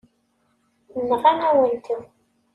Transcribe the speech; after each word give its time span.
Nɣan-awen-ten. 1.09 2.01